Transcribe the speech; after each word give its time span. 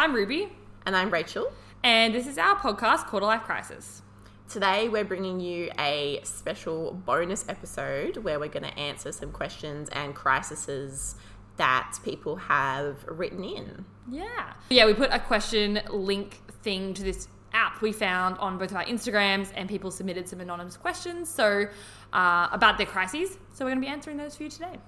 I'm 0.00 0.14
Ruby, 0.14 0.48
And 0.86 0.96
I'm 0.96 1.10
Rachel. 1.10 1.52
and 1.84 2.14
this 2.14 2.26
is 2.26 2.38
our 2.38 2.56
podcast, 2.56 3.04
Quarter 3.08 3.26
Life 3.26 3.42
Crisis. 3.42 4.00
Today 4.48 4.88
we're 4.88 5.04
bringing 5.04 5.40
you 5.40 5.68
a 5.78 6.20
special 6.24 6.92
bonus 7.04 7.46
episode 7.50 8.16
where 8.16 8.40
we're 8.40 8.48
going 8.48 8.62
to 8.62 8.78
answer 8.78 9.12
some 9.12 9.30
questions 9.30 9.90
and 9.90 10.14
crises 10.14 11.16
that 11.58 11.98
people 12.02 12.36
have 12.36 13.04
written 13.08 13.44
in. 13.44 13.84
Yeah. 14.10 14.54
Yeah, 14.70 14.86
we 14.86 14.94
put 14.94 15.10
a 15.12 15.18
question 15.18 15.82
link 15.90 16.38
thing 16.62 16.94
to 16.94 17.02
this 17.02 17.28
app 17.52 17.82
we 17.82 17.92
found 17.92 18.38
on 18.38 18.56
both 18.56 18.70
of 18.70 18.78
our 18.78 18.86
Instagrams, 18.86 19.52
and 19.54 19.68
people 19.68 19.90
submitted 19.90 20.26
some 20.26 20.40
anonymous 20.40 20.78
questions 20.78 21.28
so 21.28 21.66
uh, 22.14 22.48
about 22.52 22.78
their 22.78 22.86
crises. 22.86 23.36
So 23.52 23.66
we're 23.66 23.72
going 23.72 23.82
to 23.82 23.86
be 23.86 23.92
answering 23.92 24.16
those 24.16 24.34
for 24.34 24.44
you 24.44 24.48
today. 24.48 24.78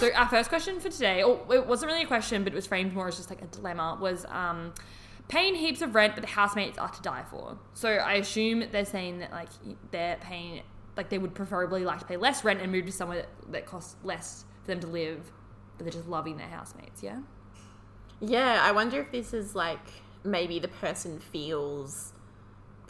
So 0.00 0.10
our 0.14 0.26
first 0.28 0.48
question 0.48 0.80
for 0.80 0.88
today, 0.88 1.22
or 1.22 1.38
it 1.52 1.66
wasn't 1.66 1.92
really 1.92 2.04
a 2.04 2.06
question, 2.06 2.42
but 2.42 2.54
it 2.54 2.56
was 2.56 2.66
framed 2.66 2.94
more 2.94 3.08
as 3.08 3.18
just 3.18 3.28
like 3.28 3.42
a 3.42 3.46
dilemma, 3.48 3.98
was 4.00 4.24
um, 4.30 4.72
paying 5.28 5.54
heaps 5.54 5.82
of 5.82 5.94
rent, 5.94 6.14
but 6.14 6.22
the 6.22 6.30
housemates 6.30 6.78
are 6.78 6.88
to 6.88 7.02
die 7.02 7.22
for. 7.30 7.58
So 7.74 7.90
I 7.90 8.14
assume 8.14 8.64
they're 8.72 8.86
saying 8.86 9.18
that 9.18 9.30
like 9.30 9.50
they're 9.90 10.16
paying, 10.16 10.62
like 10.96 11.10
they 11.10 11.18
would 11.18 11.34
preferably 11.34 11.84
like 11.84 11.98
to 11.98 12.06
pay 12.06 12.16
less 12.16 12.44
rent 12.44 12.62
and 12.62 12.72
move 12.72 12.86
to 12.86 12.92
somewhere 12.92 13.18
that, 13.18 13.52
that 13.52 13.66
costs 13.66 13.96
less 14.02 14.46
for 14.62 14.68
them 14.68 14.80
to 14.80 14.86
live, 14.86 15.30
but 15.76 15.84
they're 15.84 15.92
just 15.92 16.08
loving 16.08 16.38
their 16.38 16.48
housemates. 16.48 17.02
Yeah. 17.02 17.18
Yeah, 18.20 18.58
I 18.62 18.72
wonder 18.72 19.02
if 19.02 19.12
this 19.12 19.34
is 19.34 19.54
like 19.54 19.86
maybe 20.24 20.58
the 20.58 20.68
person 20.68 21.20
feels 21.20 22.14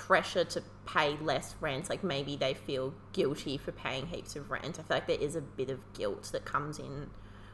pressure 0.01 0.45
to 0.45 0.63
pay 0.87 1.17
less 1.19 1.55
rent. 1.61 1.91
Like 1.91 2.03
maybe 2.03 2.35
they 2.35 2.55
feel 2.55 2.95
guilty 3.13 3.59
for 3.59 3.71
paying 3.71 4.07
heaps 4.07 4.35
of 4.35 4.51
rent. 4.51 4.79
I 4.79 4.83
feel 4.83 4.97
like 4.97 5.07
there 5.07 5.21
is 5.21 5.37
a 5.37 5.43
bit 5.43 5.69
of 5.69 5.79
guilt 5.93 6.31
that 6.33 6.47
comes 6.47 6.79
in 6.79 7.11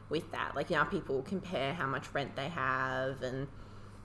with 0.09 0.31
that. 0.31 0.55
Like, 0.55 0.69
you 0.69 0.77
know, 0.77 0.85
people 0.85 1.21
compare 1.23 1.73
how 1.73 1.87
much 1.87 2.13
rent 2.13 2.37
they 2.37 2.47
have, 2.47 3.21
and, 3.21 3.47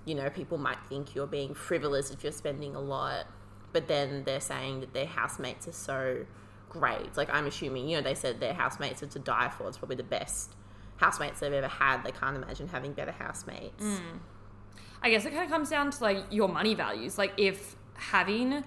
you 0.05 0.17
know, 0.17 0.29
people 0.29 0.59
might 0.59 0.79
think 0.89 1.15
you're 1.15 1.29
being 1.29 1.55
frivolous 1.55 2.11
if 2.11 2.25
you're 2.25 2.33
spending 2.33 2.75
a 2.75 2.81
lot, 2.81 3.27
but 3.73 3.87
then 3.87 4.25
they're 4.25 4.41
saying 4.41 4.81
that 4.81 4.93
their 4.93 5.07
housemates 5.07 5.69
are 5.69 5.73
so 5.73 6.27
great. 6.69 7.17
Like, 7.17 7.33
I'm 7.33 7.47
assuming, 7.47 7.89
you 7.89 7.97
know, 7.97 8.03
they 8.03 8.17
said 8.17 8.41
their 8.41 8.55
housemates 8.55 9.05
are 9.05 9.07
to 9.07 9.21
die 9.21 9.53
for. 9.57 9.69
It's 9.69 9.79
probably 9.79 9.97
the 9.97 10.03
best 10.03 10.57
housemates 10.97 11.39
they've 11.39 11.53
ever 11.53 11.69
had. 11.69 12.03
They 12.03 12.11
can't 12.11 12.37
imagine 12.37 12.67
having 12.67 12.93
better 12.93 13.13
housemates. 13.13 13.85
Mm. 13.85 14.19
I 15.01 15.11
guess 15.11 15.25
it 15.25 15.31
kind 15.31 15.45
of 15.45 15.51
comes 15.51 15.71
down 15.71 15.93
to 15.93 16.03
like 16.03 16.25
your 16.31 16.49
money 16.49 16.75
values. 16.75 17.19
Like 17.19 17.33
if 17.37 17.77
having 18.11 18.65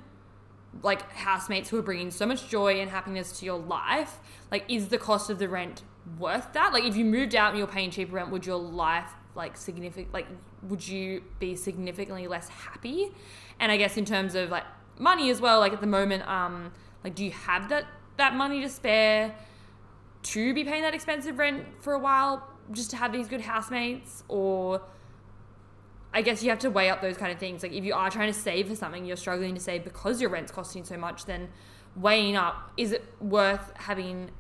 like 0.82 1.10
housemates 1.12 1.70
who 1.70 1.78
are 1.78 1.82
bringing 1.82 2.12
so 2.12 2.26
much 2.26 2.50
joy 2.50 2.80
and 2.80 2.90
happiness 2.90 3.40
to 3.40 3.46
your 3.46 3.58
life, 3.58 4.20
like 4.52 4.66
is 4.68 4.90
the 4.90 4.98
cost 4.98 5.30
of 5.30 5.40
the 5.40 5.48
rent 5.48 5.84
worth 6.20 6.52
that? 6.54 6.74
Like 6.74 6.84
if 6.84 6.96
you 6.96 7.06
moved 7.06 7.36
out 7.36 7.50
and 7.50 7.58
you're 7.58 7.68
paying 7.68 7.92
cheaper 7.92 8.14
rent, 8.14 8.30
would 8.32 8.46
your 8.46 8.58
life 8.58 9.12
like 9.36 9.58
significant 9.58 10.14
like 10.14 10.28
would 10.64 10.88
you 10.88 11.22
be 11.40 11.56
significantly 11.56 12.28
less 12.28 12.48
happy? 12.50 13.12
And 13.60 13.72
I 13.72 13.78
guess 13.78 13.98
in 13.98 14.06
terms 14.06 14.36
of 14.36 14.50
like 14.50 14.64
money 15.00 15.30
as 15.30 15.42
well, 15.42 15.60
like 15.60 15.74
at 15.74 15.82
the 15.82 15.88
moment, 15.88 16.28
um, 16.28 16.72
like 17.04 17.16
do 17.16 17.24
you 17.24 17.32
have 17.32 17.70
that 17.70 17.86
that 18.18 18.36
money 18.36 18.62
to 18.62 18.70
spare 18.70 19.36
to 20.24 20.54
be 20.54 20.64
paying 20.64 20.82
that 20.82 20.94
expensive 20.94 21.38
rent 21.38 21.66
for 21.80 21.94
a 21.94 22.00
while 22.00 22.48
just 22.72 22.90
to 22.90 22.98
have 22.98 23.12
these 23.12 23.28
good 23.28 23.42
housemates 23.42 24.24
or 24.28 24.82
I 26.16 26.22
guess 26.22 26.42
you 26.42 26.50
have 26.50 26.60
to 26.60 26.70
weigh 26.70 26.90
up 26.90 27.02
those 27.02 27.18
kind 27.18 27.34
of 27.34 27.40
things. 27.40 27.62
Like 27.62 27.74
if 27.74 27.84
you 27.84 27.94
are 27.94 28.10
trying 28.10 28.32
to 28.32 28.40
save 28.40 28.70
for 28.70 28.76
something, 28.76 29.06
you're 29.06 29.18
struggling 29.18 29.54
to 29.54 29.60
save 29.60 29.84
because 29.84 30.22
your 30.22 30.30
rent's 30.30 30.50
costing 30.50 30.86
so 30.86 30.96
much, 30.96 31.26
then 31.26 31.50
weighing 31.98 32.38
up 32.38 32.72
is 32.78 32.94
it 32.94 33.04
worth 33.20 33.74
having 33.76 34.32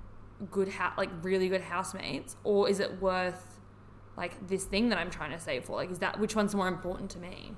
good 0.52 0.70
ha- 0.70 0.94
like 0.98 1.10
really 1.22 1.50
good 1.50 1.62
housemates 1.62 2.38
or 2.46 2.70
is 2.70 2.80
it 2.80 3.02
worth 3.02 3.60
like 4.18 4.48
this 4.48 4.64
thing 4.64 4.90
that 4.90 4.98
I'm 4.98 5.10
trying 5.10 5.32
to 5.32 5.40
save 5.40 5.66
for? 5.66 5.76
Like 5.76 5.92
is 5.92 6.00
that 6.00 6.18
which 6.18 6.34
one's 6.34 6.56
more 6.56 6.70
important 6.70 7.12
to 7.12 7.20
me? 7.20 7.52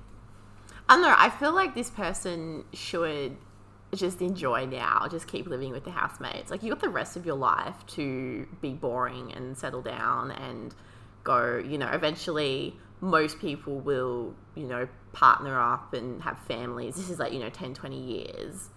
I 0.88 0.94
don't 0.94 1.02
know. 1.02 1.14
I 1.16 1.30
feel 1.30 1.54
like 1.54 1.76
this 1.76 1.90
person 1.90 2.64
should 2.72 3.36
just 3.94 4.20
enjoy 4.20 4.66
now. 4.66 5.06
Just 5.08 5.28
keep 5.28 5.46
living 5.46 5.70
with 5.70 5.84
the 5.84 5.92
housemates. 5.92 6.50
Like 6.50 6.64
you 6.64 6.70
got 6.70 6.80
the 6.80 6.88
rest 6.88 7.16
of 7.16 7.24
your 7.24 7.36
life 7.36 7.86
to 7.88 8.48
be 8.60 8.72
boring 8.72 9.32
and 9.32 9.56
settle 9.56 9.82
down 9.82 10.32
and 10.32 10.74
go. 11.22 11.58
You 11.58 11.78
know, 11.78 11.88
eventually 11.92 12.76
most 13.00 13.38
people 13.38 13.78
will, 13.78 14.34
you 14.54 14.66
know, 14.66 14.88
partner 15.12 15.58
up 15.58 15.94
and 15.94 16.22
have 16.22 16.38
families. 16.40 16.96
This 16.96 17.10
is 17.10 17.18
like 17.18 17.32
you 17.32 17.38
know 17.40 17.50
10, 17.50 17.74
20 17.74 17.98
years. 17.98 18.70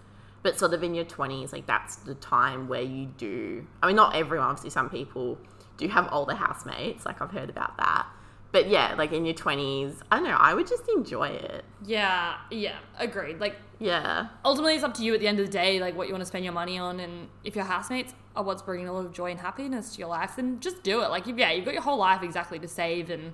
But 0.43 0.57
sort 0.57 0.73
of 0.73 0.81
in 0.81 0.95
your 0.95 1.05
20s, 1.05 1.53
like 1.53 1.67
that's 1.67 1.97
the 1.97 2.15
time 2.15 2.67
where 2.67 2.81
you 2.81 3.05
do. 3.17 3.67
I 3.83 3.87
mean, 3.87 3.95
not 3.95 4.15
everyone, 4.15 4.47
obviously, 4.47 4.71
some 4.71 4.89
people 4.89 5.37
do 5.77 5.87
have 5.87 6.09
older 6.11 6.33
housemates. 6.33 7.05
Like 7.05 7.21
I've 7.21 7.29
heard 7.31 7.49
about 7.49 7.77
that. 7.77 8.07
But 8.51 8.67
yeah, 8.67 8.95
like 8.97 9.11
in 9.13 9.23
your 9.23 9.35
20s, 9.35 9.97
I 10.11 10.15
don't 10.17 10.25
know, 10.25 10.35
I 10.37 10.53
would 10.55 10.67
just 10.67 10.83
enjoy 10.89 11.29
it. 11.29 11.63
Yeah, 11.85 12.35
yeah, 12.49 12.79
agreed. 12.99 13.39
Like 13.39 13.55
Yeah. 13.79 14.27
ultimately 14.43 14.73
it's 14.75 14.83
up 14.83 14.95
to 14.95 15.03
you 15.03 15.13
at 15.13 15.19
the 15.19 15.27
end 15.27 15.39
of 15.39 15.45
the 15.45 15.51
day 15.51 15.79
like 15.79 15.95
what 15.95 16.07
you 16.07 16.13
want 16.13 16.21
to 16.21 16.25
spend 16.25 16.43
your 16.43 16.53
money 16.53 16.77
on 16.77 16.99
and 16.99 17.29
if 17.43 17.55
your 17.55 17.63
housemates 17.65 18.13
are 18.35 18.43
what's 18.43 18.61
bringing 18.61 18.87
a 18.87 18.93
lot 18.93 19.05
of 19.05 19.13
joy 19.13 19.31
and 19.31 19.39
happiness 19.39 19.93
to 19.93 19.99
your 19.99 20.09
life 20.09 20.33
then 20.35 20.59
just 20.59 20.83
do 20.83 21.01
it 21.01 21.09
like 21.09 21.25
yeah 21.27 21.51
you've 21.51 21.65
got 21.65 21.73
your 21.73 21.81
whole 21.83 21.97
life 21.97 22.21
exactly 22.23 22.59
to 22.59 22.67
save 22.67 23.09
and 23.09 23.31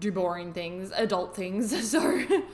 do 0.00 0.10
boring 0.12 0.52
things 0.52 0.92
adult 0.96 1.34
things 1.36 1.90
so 1.90 2.00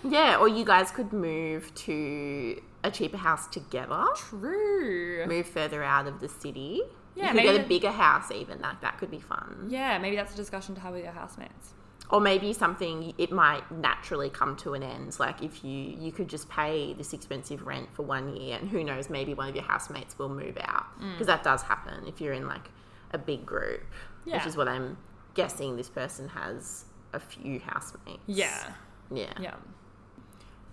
Yeah, 0.05 0.37
or 0.39 0.49
you 0.49 0.65
guys 0.65 0.91
could 0.91 1.13
move 1.13 1.75
to 1.87 2.61
a 2.85 2.91
cheaper 2.91 3.17
house 3.17 3.47
together. 3.49 4.05
true 4.17 5.25
Move 5.27 5.47
further 5.47 5.83
out 5.83 6.07
of 6.07 6.21
the 6.21 6.29
city. 6.29 6.83
Yeah, 7.15 7.25
you 7.25 7.29
could 7.33 7.37
maybe 7.37 7.57
get 7.59 7.65
a 7.65 7.69
bigger 7.69 7.91
house 7.91 8.31
even. 8.31 8.61
That 8.63 8.81
that 8.83 8.99
could 8.99 9.11
be 9.11 9.19
fun. 9.21 9.67
yeah 9.69 9.99
maybe 9.99 10.17
that's 10.17 10.33
a 10.35 10.37
discussion 10.37 10.75
to 10.77 10.81
have 10.81 10.95
with 10.95 11.03
your 11.05 11.13
housemates 11.13 11.75
Or 12.11 12.21
maybe 12.21 12.53
something 12.53 13.13
it 13.19 13.33
might 13.33 13.65
naturally 13.73 14.31
come 14.31 14.57
to 14.59 14.75
an 14.75 14.83
end. 14.83 15.19
Like 15.19 15.43
if 15.43 15.65
you 15.65 15.79
you 15.99 16.13
could 16.13 16.29
just 16.29 16.49
pay 16.49 16.95
this 16.95 17.13
expensive 17.13 17.67
rent 17.67 17.89
for 17.93 18.03
one 18.03 18.37
year, 18.37 18.57
and 18.61 18.69
who 18.71 18.85
knows, 18.85 19.11
maybe 19.11 19.35
one 19.35 19.49
of 19.49 19.55
your 19.55 19.65
housemates 19.65 20.19
will 20.19 20.29
move 20.43 20.57
out 20.61 20.87
Mm. 21.01 21.13
because 21.13 21.27
that 21.27 21.43
does 21.43 21.63
happen 21.63 22.07
if 22.07 22.21
you're 22.21 22.33
in 22.35 22.47
like 22.47 22.67
a 23.13 23.19
big 23.19 23.45
group. 23.47 23.83
Yeah. 24.25 24.37
Which 24.37 24.47
is 24.47 24.57
what 24.57 24.69
I'm 24.69 24.97
guessing. 25.35 25.77
This 25.77 25.89
person 25.89 26.29
has 26.29 26.85
a 27.13 27.21
few 27.21 27.61
housemates. 27.61 28.21
yeah 28.27 28.73
Yeah. 29.11 29.33
yeah 29.41 29.55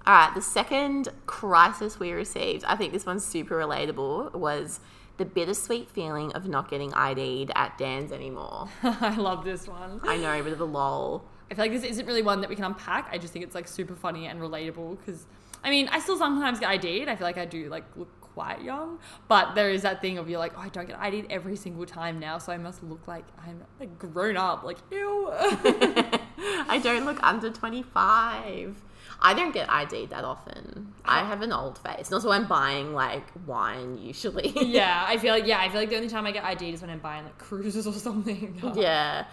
All 0.06 0.14
right, 0.14 0.36
the 0.36 0.42
second 0.42 1.10
crisis 1.26 2.00
we 2.00 2.12
received, 2.12 2.64
I 2.66 2.76
think 2.76 2.94
this 2.94 3.06
one's 3.06 3.26
super 3.26 3.56
relatable, 3.56 4.34
was 4.34 4.80
the 5.18 5.26
bittersweet 5.26 5.90
feeling 5.90 6.32
of 6.34 6.48
not 6.48 6.70
getting 6.70 6.94
ID'd 6.94 7.52
at 7.56 7.78
Dan's 7.78 8.12
anymore. 8.12 8.68
i 8.84 9.16
love 9.16 9.46
this 9.46 9.68
one 9.68 10.02
I 10.04 10.18
know, 10.18 10.44
but 10.44 10.58
the 10.58 10.68
lol. 10.68 11.24
I 11.50 11.54
feel 11.54 11.64
like 11.66 11.72
this 11.72 11.84
isn't 11.84 12.06
really 12.06 12.22
one 12.22 12.42
that 12.42 12.50
we 12.50 12.56
can 12.56 12.66
unpack. 12.66 13.08
I 13.12 13.18
just 13.18 13.32
think 13.32 13.46
it's 13.46 13.56
like 13.56 13.68
super 13.68 13.96
funny 13.96 14.28
and 14.28 14.42
relatable 14.42 14.98
because, 15.00 15.26
I 15.64 15.70
mean, 15.70 15.88
I 15.90 16.00
still 16.00 16.18
sometimes 16.18 16.60
get 16.60 16.70
ID'd. 16.70 17.08
I 17.08 17.16
feel 17.16 17.26
like 17.26 17.38
I 17.38 17.46
do 17.46 17.70
like 17.70 17.86
look 17.96 18.10
quite 18.20 18.62
young, 18.62 19.00
but 19.30 19.56
there 19.56 19.70
is 19.70 19.84
that 19.84 20.02
thing 20.02 20.18
of 20.18 20.28
you're 20.30 20.40
like, 20.40 20.54
oh, 20.58 20.62
I 20.62 20.70
don't 20.70 20.88
get 20.88 21.00
ID'd 21.00 21.28
every 21.32 21.56
single 21.56 21.86
time 21.86 22.20
now, 22.20 22.38
so 22.38 22.52
I 22.52 22.58
must 22.58 22.84
look 22.84 23.08
like 23.08 23.26
I'm 23.48 23.64
like 23.80 23.98
grown 23.98 24.36
up. 24.38 24.64
Like, 24.64 24.80
ew. 24.92 25.32
I 26.68 26.80
don't 26.82 27.06
look 27.06 27.22
under 27.24 27.50
25. 27.50 28.82
I 29.22 29.34
don't 29.34 29.54
get 29.54 29.70
ID'd 29.70 30.10
that 30.10 30.24
often. 30.24 30.94
I 31.06 31.24
have 31.24 31.42
an 31.42 31.54
old 31.54 31.78
face. 31.80 32.08
And 32.08 32.14
also, 32.16 32.32
I'm 32.32 32.46
buying 32.48 32.94
like 32.94 33.24
wine 33.48 33.98
usually. 33.98 34.52
yeah, 34.56 35.06
I 35.08 35.18
feel 35.18 35.34
like 35.34 35.46
yeah, 35.46 35.60
I 35.60 35.70
feel 35.70 35.80
like 35.80 35.90
the 35.90 35.96
only 35.96 36.10
time 36.10 36.26
I 36.26 36.32
get 36.32 36.44
ID'd 36.44 36.74
is 36.74 36.82
when 36.82 36.90
I'm 36.90 37.00
buying 37.00 37.24
like 37.24 37.38
Cruisers 37.38 37.88
or 37.88 37.94
something. 38.10 38.60
Yeah. 38.76 39.26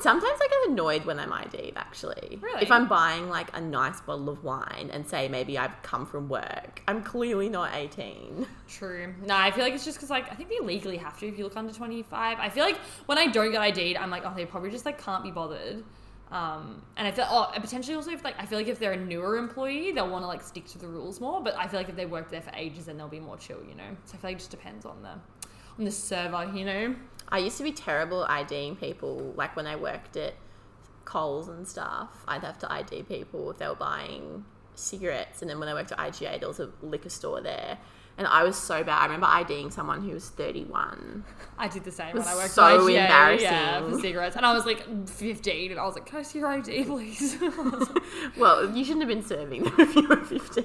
Sometimes 0.00 0.40
I 0.42 0.48
get 0.48 0.72
annoyed 0.72 1.04
when 1.04 1.20
I'm 1.20 1.32
ID'd, 1.32 1.74
actually. 1.76 2.40
Really? 2.42 2.62
If 2.62 2.72
I'm 2.72 2.88
buying 2.88 3.28
like 3.28 3.56
a 3.56 3.60
nice 3.60 4.00
bottle 4.00 4.28
of 4.28 4.42
wine 4.42 4.90
and 4.92 5.06
say 5.08 5.28
maybe 5.28 5.56
I've 5.56 5.80
come 5.82 6.04
from 6.04 6.28
work, 6.28 6.82
I'm 6.88 7.00
clearly 7.04 7.48
not 7.48 7.70
18. 7.72 8.44
True. 8.68 9.14
No, 9.24 9.36
I 9.36 9.52
feel 9.52 9.62
like 9.62 9.72
it's 9.72 9.84
just 9.84 9.98
because 9.98 10.10
like 10.10 10.30
I 10.32 10.34
think 10.34 10.48
they 10.48 10.58
legally 10.58 10.96
have 10.96 11.16
to 11.20 11.28
if 11.28 11.38
you 11.38 11.44
look 11.44 11.56
under 11.56 11.72
twenty 11.72 12.02
five. 12.02 12.38
I 12.40 12.48
feel 12.48 12.64
like 12.64 12.76
when 13.06 13.18
I 13.18 13.28
don't 13.28 13.52
get 13.52 13.60
ID'd, 13.62 13.96
I'm 13.96 14.10
like, 14.10 14.24
oh, 14.26 14.32
they 14.34 14.44
probably 14.44 14.70
just 14.70 14.84
like 14.84 15.00
can't 15.00 15.22
be 15.22 15.30
bothered. 15.30 15.84
Um, 16.34 16.82
and 16.96 17.06
I 17.06 17.12
feel, 17.12 17.26
oh, 17.30 17.48
potentially 17.54 17.94
also 17.94 18.10
if 18.10 18.24
like 18.24 18.34
I 18.40 18.44
feel 18.44 18.58
like 18.58 18.66
if 18.66 18.80
they're 18.80 18.92
a 18.92 18.96
newer 18.96 19.36
employee, 19.36 19.92
they'll 19.92 20.10
want 20.10 20.24
to 20.24 20.26
like 20.26 20.42
stick 20.42 20.66
to 20.66 20.78
the 20.78 20.88
rules 20.88 21.20
more. 21.20 21.40
But 21.40 21.56
I 21.56 21.68
feel 21.68 21.78
like 21.78 21.88
if 21.88 21.94
they 21.94 22.06
worked 22.06 22.32
there 22.32 22.42
for 22.42 22.50
ages, 22.56 22.86
then 22.86 22.98
they'll 22.98 23.08
be 23.08 23.20
more 23.20 23.36
chill, 23.36 23.60
you 23.68 23.76
know. 23.76 23.96
So 24.04 24.14
I 24.14 24.20
feel 24.20 24.30
like 24.30 24.36
it 24.36 24.40
just 24.40 24.50
depends 24.50 24.84
on 24.84 25.00
the 25.00 25.10
on 25.78 25.84
the 25.84 25.92
server, 25.92 26.50
you 26.52 26.64
know. 26.64 26.96
I 27.28 27.38
used 27.38 27.56
to 27.58 27.62
be 27.62 27.70
terrible 27.70 28.24
at 28.24 28.30
IDing 28.30 28.76
people, 28.76 29.32
like 29.36 29.54
when 29.54 29.68
I 29.68 29.76
worked 29.76 30.16
at 30.16 30.34
Coles 31.04 31.48
and 31.48 31.66
stuff. 31.66 32.24
I'd 32.26 32.42
have 32.42 32.58
to 32.58 32.72
ID 32.72 33.04
people 33.04 33.50
if 33.50 33.58
they 33.58 33.68
were 33.68 33.76
buying 33.76 34.44
cigarettes. 34.74 35.40
And 35.40 35.50
then 35.50 35.60
when 35.60 35.68
I 35.68 35.74
worked 35.74 35.92
at 35.92 35.98
IGA, 35.98 36.40
there 36.40 36.48
was 36.48 36.60
a 36.60 36.70
liquor 36.82 37.10
store 37.10 37.40
there. 37.40 37.78
And 38.16 38.28
I 38.28 38.44
was 38.44 38.56
so 38.56 38.84
bad. 38.84 39.00
I 39.00 39.04
remember 39.06 39.26
IDing 39.26 39.72
someone 39.72 40.00
who 40.06 40.14
was 40.14 40.28
31. 40.28 41.24
I 41.58 41.66
did 41.66 41.82
the 41.82 41.90
same 41.90 42.14
was 42.14 42.24
when 42.24 42.32
I 42.34 42.36
worked 42.36 42.50
so 42.52 42.62
IGA, 42.62 42.92
Yeah, 42.92 43.02
embarrassing. 43.40 43.90
for 43.96 44.00
cigarettes, 44.00 44.36
and 44.36 44.46
I 44.46 44.52
was 44.54 44.64
like 44.66 45.08
15, 45.08 45.72
and 45.72 45.80
I 45.80 45.84
was 45.84 45.94
like, 45.96 46.06
"Can 46.06 46.18
I 46.18 46.22
see 46.22 46.38
your 46.38 46.46
ID, 46.48 46.84
please?" 46.84 47.36
I 47.42 47.48
was 47.48 47.90
like, 47.90 48.02
Well, 48.36 48.70
you 48.76 48.84
shouldn't 48.84 49.02
have 49.02 49.08
been 49.08 49.24
serving 49.24 49.64
them 49.64 49.74
if 49.78 49.96
you 49.96 50.06
were 50.06 50.16
15. 50.16 50.64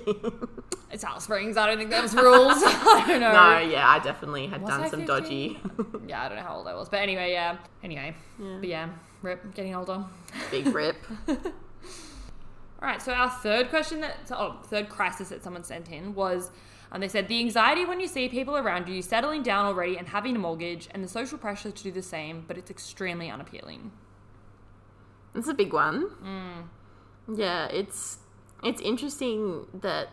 it's 0.92 1.04
Alice 1.04 1.24
Springs. 1.24 1.57
I 1.57 1.66
don't 1.66 1.80
think 1.80 1.90
there 1.90 2.04
was 2.04 2.13
rules. 2.13 2.54
I 2.63 3.04
don't 3.07 3.19
know. 3.19 3.31
no, 3.31 3.57
yeah, 3.60 3.88
I 3.90 3.98
definitely 3.98 4.45
had 4.45 4.62
Was 4.62 4.69
done 4.69 4.81
I 4.84 4.90
some 4.90 5.06
15? 5.06 5.07
dodgy. 5.07 5.60
Yeah, 6.07 6.24
I 6.24 6.28
don't 6.28 6.38
know 6.38 6.44
how 6.44 6.56
old 6.57 6.68
I 6.68 6.75
was, 6.75 6.88
but 6.90 6.98
anyway, 7.02 7.31
yeah. 7.31 7.57
Anyway, 7.84 8.16
Yeah. 8.40 8.57
but 8.60 8.69
yeah, 8.69 8.90
rip, 9.24 9.54
getting 9.56 9.75
older. 9.75 10.04
Big 10.52 10.68
rip. 10.68 10.98
All 11.28 12.88
right, 12.88 13.02
so 13.02 13.12
our 13.12 13.30
third 13.30 13.69
question 13.69 14.02
that, 14.02 14.18
oh, 14.31 14.57
third 14.66 14.88
crisis 14.90 15.30
that 15.30 15.44
someone 15.44 15.63
sent 15.63 15.90
in 15.92 16.13
was, 16.16 16.50
um, 16.92 17.02
they 17.02 17.08
said 17.08 17.28
the 17.28 17.40
anxiety 17.40 17.86
when 17.86 18.00
you 18.00 18.08
see 18.08 18.30
people 18.30 18.58
around 18.58 18.90
you 18.90 19.02
settling 19.02 19.44
down 19.44 19.66
already 19.66 19.98
and 19.98 20.08
having 20.08 20.36
a 20.36 20.40
mortgage, 20.40 20.88
and 20.92 21.04
the 21.04 21.08
social 21.08 21.38
pressure 21.38 21.72
to 21.72 21.84
do 21.84 21.92
the 21.92 22.02
same, 22.02 22.44
but 22.48 22.58
it's 22.58 22.72
extremely 22.72 23.30
unappealing. 23.30 23.92
It's 25.36 25.48
a 25.48 25.54
big 25.54 25.74
one. 25.74 26.10
Yeah, 27.32 27.68
it's 27.68 28.18
it's 28.64 28.82
interesting 28.82 29.68
that 29.82 30.10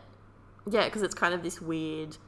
yeah, 0.70 0.84
because 0.84 1.02
it's 1.02 1.14
kind 1.14 1.32
of 1.32 1.42
this 1.42 1.60
weird, 1.60 2.18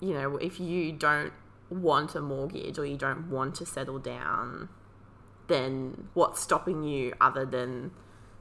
you 0.00 0.12
know, 0.12 0.36
if 0.36 0.60
you 0.60 0.92
don't 0.92 1.32
want 1.70 2.14
a 2.14 2.20
mortgage 2.20 2.78
or 2.78 2.84
you 2.84 2.96
don't 2.96 3.30
want 3.30 3.54
to 3.56 3.66
settle 3.66 3.98
down, 3.98 4.68
then 5.46 6.08
what's 6.14 6.40
stopping 6.40 6.82
you 6.82 7.14
other 7.20 7.46
than 7.46 7.92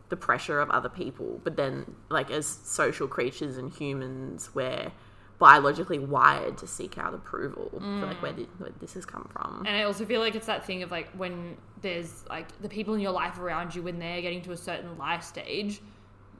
the 0.09 0.17
pressure 0.17 0.59
of 0.59 0.69
other 0.71 0.89
people? 0.89 1.39
But 1.43 1.55
then, 1.55 1.95
like 2.09 2.29
as 2.31 2.45
social 2.47 3.07
creatures 3.07 3.57
and 3.57 3.71
humans, 3.71 4.49
we're 4.53 4.91
biologically 5.39 5.99
wired 5.99 6.57
to 6.57 6.67
seek 6.67 6.97
out 6.97 7.13
approval. 7.13 7.71
I 7.75 7.79
feel 7.79 8.07
like 8.07 8.17
mm. 8.17 8.21
where, 8.21 8.33
did, 8.33 8.47
where 8.59 8.71
this 8.81 8.93
has 8.93 9.05
come 9.05 9.27
from. 9.31 9.63
And 9.65 9.75
I 9.75 9.83
also 9.83 10.05
feel 10.05 10.19
like 10.19 10.35
it's 10.35 10.45
that 10.47 10.65
thing 10.65 10.83
of 10.83 10.91
like 10.91 11.09
when 11.11 11.55
there's 11.81 12.25
like 12.29 12.47
the 12.61 12.69
people 12.69 12.93
in 12.93 12.99
your 12.99 13.13
life 13.13 13.39
around 13.39 13.73
you, 13.73 13.81
when 13.81 13.97
they're 13.97 14.21
getting 14.21 14.41
to 14.43 14.51
a 14.51 14.57
certain 14.57 14.97
life 14.97 15.23
stage, 15.23 15.81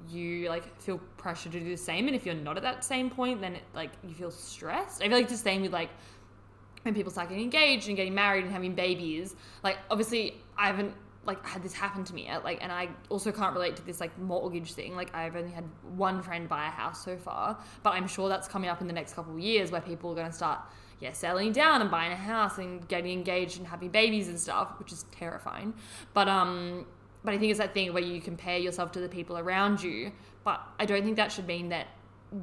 you 0.10 0.50
like 0.50 0.80
feel 0.82 1.00
pressure 1.18 1.50
to 1.50 1.60
do 1.60 1.70
the 1.70 1.78
same. 1.78 2.08
And 2.08 2.16
if 2.16 2.26
you're 2.26 2.36
not 2.36 2.58
at 2.58 2.64
that 2.64 2.84
same 2.84 3.10
point, 3.10 3.40
then 3.40 3.56
it, 3.56 3.64
like 3.74 3.92
you 4.06 4.14
feel 4.14 4.32
stressed. 4.32 5.02
I 5.02 5.06
feel 5.06 5.18
like 5.18 5.24
it's 5.24 5.34
the 5.34 5.38
same 5.38 5.62
with 5.62 5.74
like 5.74 5.90
when 6.84 6.94
people 6.94 7.12
start 7.12 7.30
getting 7.30 7.44
engaged 7.46 7.88
and 7.88 7.96
getting 7.96 8.14
married 8.14 8.44
and 8.44 8.52
having 8.52 8.76
babies. 8.76 9.36
Like 9.64 9.78
obviously, 9.90 10.36
I 10.58 10.68
haven't 10.68 10.94
like 11.30 11.46
had 11.46 11.64
this 11.64 11.74
happen 11.74 12.04
to 12.04 12.14
me 12.14 12.26
yet. 12.26 12.44
Like, 12.44 12.60
and 12.62 12.72
I 12.72 12.90
also 13.10 13.32
can't 13.32 13.54
relate 13.54 13.76
to 13.78 13.86
this 13.86 14.00
like 14.00 14.18
mortgage 14.20 14.74
thing. 14.74 14.96
Like, 14.96 15.16
I've 15.16 15.36
only 15.36 15.52
had 15.52 15.66
one 15.96 16.22
friend 16.22 16.50
buy 16.50 16.68
a 16.68 16.72
house 16.72 17.04
so 17.06 17.18
far, 17.18 17.58
but 17.84 17.92
I'm 17.92 18.08
sure 18.08 18.28
that's 18.28 18.48
coming 18.48 18.70
up 18.70 18.82
in 18.82 18.88
the 18.88 18.94
next 18.94 19.14
couple 19.14 19.34
of 19.34 19.40
years 19.40 19.72
where 19.72 19.82
people 19.82 20.12
are 20.12 20.16
going 20.16 20.28
to 20.28 20.34
start 20.34 20.60
yeah 21.00 21.14
settling 21.14 21.54
down 21.54 21.82
and 21.82 21.90
buying 21.90 22.12
a 22.12 22.22
house 22.34 22.58
and 22.58 22.86
getting 22.90 23.14
engaged 23.14 23.58
and 23.58 23.68
having 23.68 23.90
babies 23.90 24.28
and 24.28 24.40
stuff, 24.40 24.68
which 24.80 24.92
is 24.92 25.06
terrifying. 25.12 25.74
But 26.14 26.28
um. 26.28 26.86
But 27.22 27.34
I 27.34 27.38
think 27.38 27.50
it's 27.50 27.60
that 27.60 27.74
thing 27.74 27.94
where 27.94 28.02
you 28.02 28.22
compare 28.22 28.58
yourself 28.58 28.94
to 28.94 29.02
the 29.02 29.10
people 29.10 29.38
around 29.38 29.84
you. 29.84 30.14
But 30.46 30.62
I 30.80 30.86
don't 30.86 31.04
think 31.04 31.18
that 31.18 31.34
should 31.34 31.48
mean 31.48 31.68
that 31.70 31.88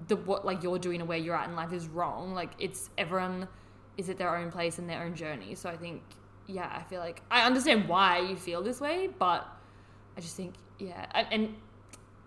the 0.09 0.17
what 0.17 0.45
like 0.45 0.63
you're 0.63 0.79
doing 0.79 1.01
or 1.01 1.07
where 1.07 1.19
you're 1.19 1.35
at 1.35 1.49
in 1.49 1.57
life 1.57 1.73
is 1.73 1.89
wrong. 1.89 2.35
Like 2.35 2.53
it's 2.59 2.91
everyone 2.99 3.49
is 3.97 4.11
at 4.11 4.19
their 4.19 4.37
own 4.37 4.51
place 4.51 4.79
and 4.79 4.89
their 4.89 5.03
own 5.03 5.15
journey. 5.15 5.55
So 5.55 5.71
I 5.71 5.77
think, 5.77 6.03
yeah, 6.47 6.71
I 6.73 6.83
feel 6.83 7.01
like 7.01 7.23
I 7.31 7.43
understand 7.43 7.89
why 7.89 8.21
you 8.21 8.37
feel 8.37 8.63
this 8.63 8.81
way, 8.81 9.09
but 9.19 9.47
I 10.17 10.21
just 10.21 10.37
think, 10.37 10.55
yeah, 10.79 11.07
and, 11.15 11.27
and 11.31 11.57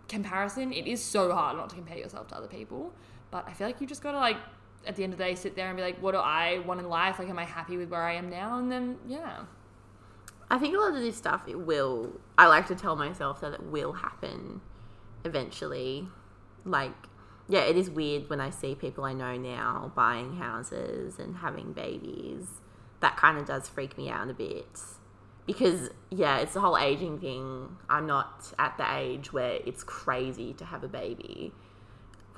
comparison, 0.07 0.74
it 0.74 0.88
is 0.88 1.01
so 1.01 1.31
hard 1.31 1.57
not 1.57 1.69
to 1.69 1.75
compare 1.75 1.98
yourself 1.98 2.27
to 2.30 2.36
other 2.36 2.48
people. 2.48 2.94
But 3.31 3.48
I 3.48 3.54
feel 3.54 3.68
like 3.68 3.80
you 3.80 3.88
just 3.88 4.01
gotta 4.01 4.18
like 4.18 4.38
at 4.86 4.95
the 4.95 5.04
end 5.04 5.13
of 5.13 5.19
the 5.19 5.25
day 5.25 5.36
sit 5.36 5.56
there 5.56 5.68
and 5.68 5.77
be 5.77 5.83
like, 5.83 6.01
what 6.01 6.12
do 6.13 6.18
I 6.18 6.60
want 6.60 6.80
in 6.80 6.89
life? 6.89 7.19
Like, 7.19 7.30
am 7.30 7.39
I 7.39 7.45
happy 7.45 7.77
with 7.77 7.89
where 7.89 8.01
I 8.01 8.16
am 8.16 8.30
now? 8.30 8.57
And 8.57 8.71
then 8.71 8.98
yeah, 9.07 9.44
I 10.50 10.57
think 10.57 10.75
a 10.75 10.80
lot 10.80 10.94
of 10.94 11.01
this 11.01 11.16
stuff 11.16 11.44
it 11.48 11.60
will. 11.60 12.19
I 12.38 12.48
like 12.48 12.68
to 12.68 12.75
tell 12.75 12.95
myself 12.95 13.42
that 13.42 13.54
it 13.54 13.63
will 13.63 13.94
happen 13.94 14.62
eventually. 15.24 16.07
Like, 16.66 16.94
yeah, 17.48 17.62
it 17.62 17.77
is 17.77 17.89
weird 17.89 18.30
when 18.30 18.42
I 18.42 18.50
see 18.50 18.75
people 18.75 19.06
I 19.06 19.13
know 19.13 19.38
now 19.38 19.92
buying 19.95 20.38
houses 20.38 21.19
and 21.19 21.38
having 21.38 21.74
babies. 21.74 22.48
That 23.01 23.18
kind 23.18 23.38
of 23.38 23.46
does 23.46 23.68
freak 23.69 23.98
me 23.98 24.10
out 24.10 24.30
a 24.30 24.34
bit. 24.34 24.68
Because, 25.46 25.90
yeah, 26.12 26.38
it's 26.40 26.54
the 26.54 26.60
whole 26.60 26.78
aging 26.78 27.19
thing. 27.19 27.78
I'm 27.90 28.06
not 28.06 28.54
at 28.60 28.78
the 28.78 28.86
age 28.98 29.34
where 29.34 29.60
it's 29.66 29.84
crazy 29.84 30.54
to 30.54 30.66
have 30.66 30.84
a 30.84 30.88
baby. 30.88 31.54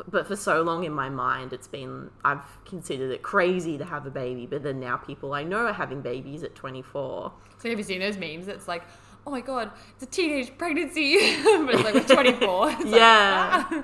But 0.10 0.28
for 0.28 0.36
so 0.36 0.62
long 0.62 0.84
in 0.86 0.94
my 0.94 1.10
mind, 1.10 1.52
it's 1.52 1.68
been, 1.68 2.10
I've 2.24 2.44
considered 2.66 3.12
it 3.12 3.22
crazy 3.22 3.78
to 3.78 3.86
have 3.86 4.06
a 4.06 4.10
baby. 4.10 4.46
But 4.46 4.63
then 4.63 4.80
now 4.80 4.98
people 4.98 5.34
I 5.34 5.44
know 5.44 5.66
are 5.68 5.74
having 5.74 6.02
babies 6.02 6.44
at 6.44 6.56
24. 6.56 7.31
So 7.57 7.69
have 7.69 7.78
you 7.78 7.84
seen 7.84 8.00
those 8.00 8.18
memes? 8.18 8.48
It's 8.48 8.68
like, 8.68 8.84
oh 9.28 9.31
my 9.31 9.42
god, 9.42 9.72
it's 9.94 10.04
a 10.04 10.06
teenage 10.07 10.57
pregnancy, 10.57 11.16
but 11.44 11.75
it's 11.75 11.84
like 11.84 11.94
we're 11.94 12.16
24. 12.16 12.69
It's 12.72 12.84
like, 12.86 12.96
Yeah. 12.96 13.66
ah. 13.69 13.84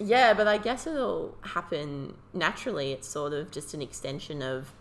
Yeah, 0.00 0.32
but 0.34 0.46
I 0.46 0.58
guess 0.58 0.86
it'll 0.86 1.36
happen 1.40 2.14
naturally. 2.32 2.92
It's 2.92 3.08
sort 3.08 3.32
of 3.32 3.50
just 3.50 3.74
an 3.74 3.82
extension 3.82 4.42
of, 4.42 4.72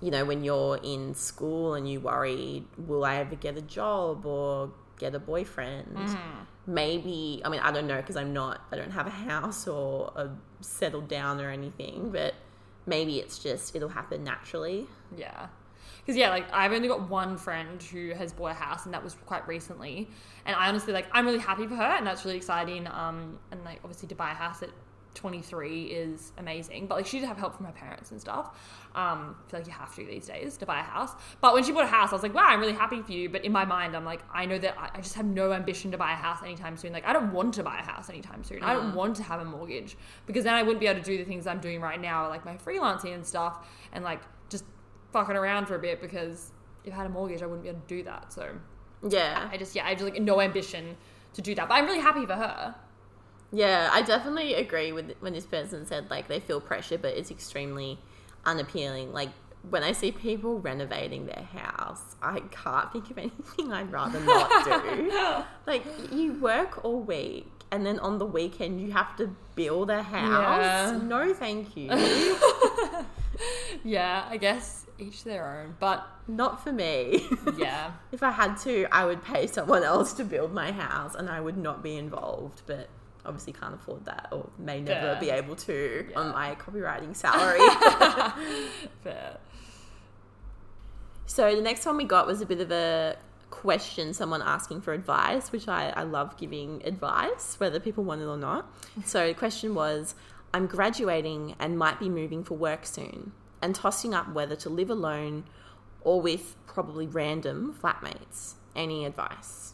you 0.00 0.10
know, 0.10 0.24
when 0.24 0.44
you're 0.44 0.78
in 0.82 1.14
school 1.14 1.74
and 1.74 1.88
you 1.88 2.00
worry, 2.00 2.64
will 2.76 3.04
I 3.04 3.16
ever 3.16 3.36
get 3.36 3.56
a 3.56 3.62
job 3.62 4.26
or 4.26 4.70
get 4.98 5.14
a 5.14 5.18
boyfriend? 5.18 6.16
Maybe, 6.66 7.42
I 7.44 7.48
mean, 7.48 7.60
I 7.60 7.70
don't 7.70 7.86
know 7.86 7.96
because 7.96 8.16
I'm 8.16 8.32
not, 8.32 8.60
I 8.72 8.76
don't 8.76 8.92
have 8.92 9.06
a 9.06 9.10
house 9.10 9.68
or 9.68 10.12
a 10.16 10.30
settled 10.60 11.08
down 11.08 11.40
or 11.40 11.50
anything, 11.50 12.10
but 12.10 12.34
maybe 12.86 13.18
it's 13.18 13.38
just, 13.38 13.74
it'll 13.76 13.88
happen 13.88 14.24
naturally. 14.24 14.86
Yeah. 15.16 15.48
Because, 15.98 16.18
yeah, 16.18 16.28
like, 16.28 16.52
I've 16.52 16.72
only 16.72 16.88
got 16.88 17.08
one 17.08 17.38
friend 17.38 17.82
who 17.82 18.10
has 18.10 18.32
bought 18.32 18.50
a 18.50 18.54
house, 18.54 18.84
and 18.84 18.92
that 18.92 19.02
was 19.02 19.14
quite 19.24 19.46
recently. 19.48 20.08
And 20.44 20.54
I 20.54 20.68
honestly, 20.68 20.92
like, 20.92 21.06
I'm 21.12 21.24
really 21.24 21.38
happy 21.38 21.66
for 21.66 21.76
her, 21.76 21.82
and 21.82 22.06
that's 22.06 22.26
really 22.26 22.36
exciting. 22.36 22.86
Um, 22.88 23.38
and, 23.50 23.64
like, 23.64 23.80
obviously, 23.82 24.08
to 24.08 24.14
buy 24.14 24.32
a 24.32 24.34
house 24.34 24.62
at 24.62 24.68
23 25.14 25.84
is 25.84 26.32
amazing. 26.38 26.86
But, 26.86 26.96
like, 26.96 27.06
she 27.06 27.20
did 27.20 27.26
have 27.26 27.36
help 27.38 27.56
from 27.56 27.66
her 27.66 27.72
parents 27.72 28.10
and 28.10 28.20
stuff. 28.20 28.58
Um, 28.94 29.36
I 29.46 29.50
feel 29.50 29.60
like 29.60 29.66
you 29.66 29.72
have 29.72 29.94
to 29.96 30.04
these 30.04 30.26
days 30.26 30.56
to 30.58 30.66
buy 30.66 30.80
a 30.80 30.82
house. 30.82 31.12
But 31.40 31.54
when 31.54 31.64
she 31.64 31.72
bought 31.72 31.84
a 31.84 31.88
house, 31.88 32.10
I 32.10 32.14
was 32.14 32.22
like, 32.22 32.34
wow, 32.34 32.44
I'm 32.46 32.60
really 32.60 32.72
happy 32.72 33.02
for 33.02 33.12
you. 33.12 33.28
But 33.28 33.44
in 33.44 33.52
my 33.52 33.64
mind, 33.64 33.96
I'm 33.96 34.04
like, 34.04 34.20
I 34.32 34.46
know 34.46 34.58
that 34.58 34.76
I, 34.78 35.00
just 35.00 35.14
have 35.14 35.26
no 35.26 35.52
ambition 35.52 35.90
to 35.92 35.98
buy 35.98 36.12
a 36.12 36.16
house 36.16 36.42
anytime 36.42 36.76
soon. 36.76 36.92
Like, 36.92 37.06
I 37.06 37.12
don't 37.12 37.32
want 37.32 37.54
to 37.54 37.62
buy 37.62 37.78
a 37.78 37.82
house 37.82 38.08
anytime 38.08 38.44
soon. 38.44 38.62
I 38.62 38.72
don't 38.74 38.94
want 38.94 39.16
to 39.16 39.22
have 39.22 39.40
a 39.40 39.44
mortgage 39.44 39.96
because 40.26 40.44
then 40.44 40.54
I 40.54 40.62
wouldn't 40.62 40.80
be 40.80 40.86
able 40.86 41.00
to 41.00 41.06
do 41.06 41.18
the 41.18 41.24
things 41.24 41.46
I'm 41.46 41.60
doing 41.60 41.80
right 41.80 42.00
now, 42.00 42.28
like 42.28 42.44
my 42.44 42.56
freelancing 42.56 43.14
and 43.14 43.26
stuff, 43.26 43.66
and 43.92 44.04
like 44.04 44.20
just 44.48 44.64
fucking 45.12 45.36
around 45.36 45.66
for 45.66 45.74
a 45.74 45.78
bit 45.78 46.00
because 46.00 46.52
if 46.84 46.92
I 46.92 46.96
had 46.96 47.06
a 47.06 47.10
mortgage, 47.10 47.42
I 47.42 47.46
wouldn't 47.46 47.62
be 47.62 47.68
able 47.70 47.80
to 47.80 47.86
do 47.86 48.02
that. 48.04 48.32
So 48.32 48.54
Yeah. 49.08 49.48
I 49.50 49.56
just, 49.56 49.74
yeah, 49.74 49.86
I 49.86 49.90
have 49.90 50.00
like 50.02 50.20
no 50.20 50.40
ambition 50.40 50.96
to 51.34 51.42
do 51.42 51.54
that. 51.54 51.68
But 51.68 51.74
I'm 51.74 51.86
really 51.86 52.00
happy 52.00 52.26
for 52.26 52.34
her. 52.34 52.74
Yeah, 53.54 53.88
I 53.92 54.02
definitely 54.02 54.54
agree 54.54 54.92
with 54.92 55.12
when 55.20 55.32
this 55.32 55.46
person 55.46 55.86
said 55.86 56.10
like 56.10 56.28
they 56.28 56.40
feel 56.40 56.60
pressure, 56.60 56.98
but 56.98 57.16
it's 57.16 57.30
extremely 57.30 57.98
unappealing. 58.44 59.12
Like 59.12 59.30
when 59.70 59.82
I 59.82 59.92
see 59.92 60.10
people 60.12 60.58
renovating 60.58 61.26
their 61.26 61.48
house, 61.52 62.16
I 62.20 62.40
can't 62.50 62.92
think 62.92 63.10
of 63.10 63.18
anything 63.26 63.72
I'd 63.72 63.92
rather 63.92 64.20
not 64.20 64.64
do. 64.64 65.12
like 65.66 65.84
you 66.12 66.34
work 66.34 66.84
all 66.84 67.00
week 67.00 67.46
and 67.70 67.86
then 67.86 67.98
on 68.00 68.18
the 68.18 68.26
weekend 68.26 68.80
you 68.80 68.92
have 68.92 69.16
to 69.16 69.34
build 69.54 69.88
a 69.88 70.02
house. 70.02 70.92
Yeah. 70.92 71.00
No, 71.02 71.32
thank 71.32 71.76
you. 71.76 71.90
Yeah, 73.82 74.24
I 74.28 74.36
guess 74.36 74.86
each 74.98 75.24
their 75.24 75.60
own. 75.60 75.76
But 75.78 76.06
not 76.28 76.62
for 76.62 76.72
me. 76.72 77.26
yeah, 77.58 77.92
if 78.12 78.22
I 78.22 78.30
had 78.30 78.56
to, 78.58 78.86
I 78.92 79.04
would 79.04 79.22
pay 79.22 79.46
someone 79.46 79.82
else 79.82 80.12
to 80.14 80.24
build 80.24 80.54
my 80.54 80.72
house 80.72 81.14
and 81.14 81.28
I 81.28 81.40
would 81.40 81.58
not 81.58 81.82
be 81.82 81.96
involved, 81.96 82.62
but 82.66 82.88
obviously 83.26 83.52
can't 83.52 83.74
afford 83.74 84.04
that 84.04 84.28
or 84.32 84.48
may 84.58 84.80
never 84.80 85.12
Yeah. 85.14 85.20
be 85.20 85.30
able 85.30 85.56
to 85.56 86.06
Yeah. 86.10 86.18
on 86.20 86.32
my 86.32 86.54
copywriting 86.56 87.14
salary. 87.16 87.58
fair. 89.02 89.38
so 91.26 91.54
the 91.54 91.62
next 91.62 91.86
one 91.86 91.96
we 91.96 92.04
got 92.04 92.26
was 92.26 92.40
a 92.40 92.46
bit 92.46 92.60
of 92.60 92.70
a 92.70 93.16
question, 93.50 94.12
someone 94.12 94.42
asking 94.42 94.80
for 94.82 94.92
advice, 94.92 95.52
which 95.52 95.68
I, 95.68 95.90
I 95.96 96.02
love 96.02 96.36
giving 96.36 96.82
advice, 96.84 97.58
whether 97.58 97.80
people 97.80 98.04
want 98.04 98.20
it 98.20 98.26
or 98.26 98.36
not. 98.36 98.66
So 99.04 99.26
the 99.28 99.34
question 99.34 99.74
was 99.74 100.14
I'm 100.52 100.66
graduating 100.66 101.54
and 101.58 101.78
might 101.78 101.98
be 101.98 102.08
moving 102.08 102.44
for 102.44 102.54
work 102.54 102.84
soon 102.84 103.32
and 103.62 103.74
tossing 103.74 104.12
up 104.12 104.32
whether 104.34 104.56
to 104.56 104.68
live 104.68 104.90
alone 104.90 105.44
or 106.02 106.20
with 106.20 106.56
probably 106.66 107.06
random 107.06 107.74
flatmates. 107.82 108.54
Any 108.76 109.04
advice? 109.06 109.72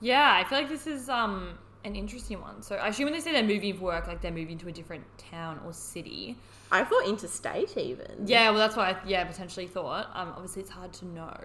Yeah, 0.00 0.30
I 0.34 0.44
feel 0.48 0.58
like 0.58 0.68
this 0.68 0.86
is 0.86 1.08
um 1.08 1.58
an 1.86 1.96
interesting 1.96 2.40
one. 2.40 2.62
So 2.62 2.74
I 2.76 2.88
assume 2.88 3.04
when 3.04 3.14
they 3.14 3.20
say 3.20 3.32
they're 3.32 3.42
moving 3.42 3.76
for 3.76 3.84
work, 3.84 4.06
like 4.06 4.20
they're 4.20 4.32
moving 4.32 4.58
to 4.58 4.68
a 4.68 4.72
different 4.72 5.04
town 5.16 5.60
or 5.64 5.72
city. 5.72 6.36
I 6.70 6.82
thought 6.82 7.06
interstate 7.06 7.76
even. 7.76 8.26
Yeah, 8.26 8.50
well, 8.50 8.58
that's 8.58 8.76
what 8.76 8.88
I 8.88 8.96
yeah 9.06 9.24
potentially 9.24 9.68
thought. 9.68 10.10
Um, 10.14 10.32
obviously 10.34 10.62
it's 10.62 10.70
hard 10.70 10.92
to 10.94 11.06
know, 11.06 11.36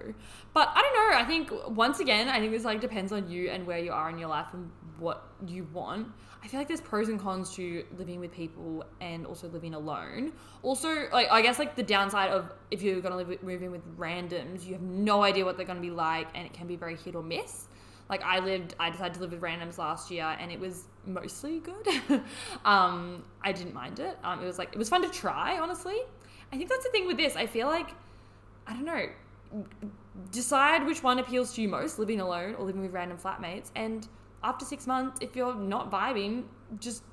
but 0.54 0.70
I 0.74 0.82
don't 0.82 0.94
know. 0.94 1.18
I 1.18 1.26
think 1.26 1.76
once 1.76 2.00
again, 2.00 2.28
I 2.28 2.40
think 2.40 2.52
this 2.52 2.66
like 2.66 2.82
depends 2.82 3.12
on 3.12 3.30
you 3.30 3.50
and 3.50 3.66
where 3.68 3.78
you 3.78 3.92
are 3.92 4.10
in 4.10 4.18
your 4.18 4.30
life 4.30 4.48
and 4.54 4.72
what 4.98 5.28
you 5.48 5.68
want. 5.72 6.08
I 6.44 6.48
feel 6.48 6.60
like 6.60 6.68
there's 6.68 6.82
pros 6.82 7.08
and 7.10 7.20
cons 7.20 7.54
to 7.56 7.86
living 7.98 8.20
with 8.20 8.32
people 8.32 8.84
and 9.00 9.28
also 9.28 9.48
living 9.50 9.76
alone. 9.76 10.34
Also, 10.64 11.08
like 11.14 11.30
I 11.30 11.44
guess 11.44 11.60
like 11.60 11.76
the 11.76 11.84
downside 11.84 12.32
of 12.32 12.52
if 12.72 12.82
you're 12.82 13.00
gonna 13.00 13.16
live 13.18 13.28
with, 13.28 13.44
move 13.44 13.62
in 13.62 13.72
with 13.72 13.98
randoms, 13.98 14.66
you 14.66 14.74
have 14.74 14.82
no 14.82 15.22
idea 15.22 15.46
what 15.46 15.58
they're 15.58 15.68
gonna 15.68 15.80
be 15.82 15.92
like, 15.92 16.30
and 16.34 16.48
it 16.48 16.54
can 16.54 16.66
be 16.66 16.76
very 16.76 16.96
hit 16.96 17.16
or 17.16 17.22
miss. 17.22 17.68
Like 18.12 18.24
I 18.24 18.40
lived, 18.40 18.76
I 18.78 18.90
decided 18.90 19.14
to 19.14 19.22
live 19.22 19.32
with 19.32 19.40
randoms 19.40 19.78
last 19.78 20.12
year, 20.12 20.36
and 20.38 20.52
it 20.52 20.60
was 20.60 20.84
mostly 21.06 21.60
good. 21.60 21.88
um, 22.66 23.24
I 23.42 23.54
didn't 23.54 23.74
mind 23.74 24.00
it. 24.00 24.18
Um, 24.22 24.44
it 24.44 24.46
was 24.46 24.58
like 24.58 24.74
it 24.74 24.78
was 24.78 24.90
fun 24.90 25.02
to 25.02 25.10
try. 25.10 25.58
Honestly, 25.58 25.98
I 26.52 26.58
think 26.58 26.70
that's 26.70 26.84
the 26.84 26.92
thing 26.92 27.08
with 27.08 27.16
this. 27.16 27.38
I 27.38 27.48
feel 27.48 27.68
like 27.68 27.92
I 28.68 28.74
don't 28.74 28.84
know. 28.84 29.06
Decide 30.32 30.86
which 30.86 31.02
one 31.02 31.20
appeals 31.20 31.56
to 31.56 31.62
you 31.62 31.70
most: 31.70 32.00
living 32.00 32.20
alone 32.20 32.56
or 32.56 32.66
living 32.66 32.82
with 32.82 32.92
random 32.92 33.18
flatmates. 33.18 33.72
And 33.78 34.06
after 34.44 34.66
six 34.66 34.88
months, 34.88 35.20
if 35.22 35.34
you're 35.34 35.56
not 35.56 35.90
vibing, 35.90 36.44
just 36.82 37.04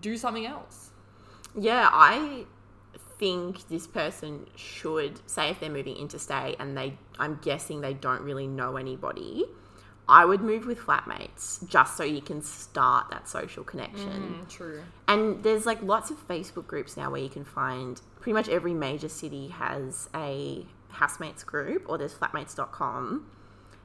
do 0.00 0.16
something 0.16 0.46
else. 0.46 0.92
Yeah, 1.58 1.88
I 1.92 2.44
think 3.18 3.66
this 3.66 3.88
person 3.88 4.46
should 4.54 5.18
say 5.28 5.50
if 5.50 5.58
they're 5.58 5.68
moving 5.68 5.96
interstate 5.96 6.54
and 6.60 6.78
they 6.78 6.96
I'm 7.18 7.40
guessing 7.42 7.80
they 7.80 7.94
don't 7.94 8.22
really 8.22 8.46
know 8.46 8.76
anybody 8.76 9.46
I 10.08 10.24
would 10.24 10.40
move 10.40 10.66
with 10.66 10.78
flatmates 10.78 11.66
just 11.68 11.96
so 11.96 12.02
you 12.02 12.22
can 12.22 12.40
start 12.40 13.10
that 13.10 13.28
social 13.28 13.62
connection. 13.62 14.40
Mm, 14.40 14.48
true. 14.48 14.82
And 15.06 15.42
there's 15.42 15.66
like 15.66 15.82
lots 15.82 16.10
of 16.10 16.26
Facebook 16.26 16.66
groups 16.66 16.96
now 16.96 17.10
where 17.10 17.20
you 17.20 17.28
can 17.28 17.44
find 17.44 18.00
pretty 18.18 18.32
much 18.32 18.48
every 18.48 18.72
major 18.72 19.08
city 19.08 19.48
has 19.48 20.08
a 20.14 20.64
housemates 20.88 21.44
group 21.44 21.84
or 21.88 21.98
there's 21.98 22.14
flatmates.com. 22.14 23.30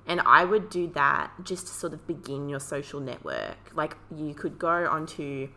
And 0.05 0.21
I 0.25 0.45
would 0.45 0.69
do 0.69 0.87
that 0.87 1.31
just 1.43 1.67
to 1.67 1.73
sort 1.73 1.93
of 1.93 2.07
begin 2.07 2.47
your 2.47 2.59
social 2.61 3.01
network. 3.01 3.57
Like 3.73 3.97
you 4.15 4.33
could 4.33 4.57
go 4.57 4.87
onto 4.87 5.49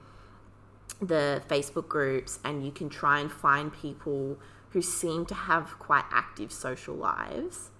the 1.00 1.42
Facebook 1.48 1.88
groups 1.88 2.40
and 2.44 2.64
you 2.64 2.72
can 2.72 2.88
try 2.88 3.20
and 3.20 3.30
find 3.30 3.72
people 3.72 4.38
who 4.70 4.82
seem 4.82 5.26
to 5.26 5.34
have 5.34 5.78
quite 5.78 6.04
active 6.10 6.50
social 6.50 6.94
lives 6.94 7.70